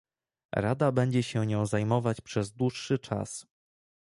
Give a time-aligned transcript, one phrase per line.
[0.55, 3.47] Rada będzie się nią zajmować przez dłuższy czas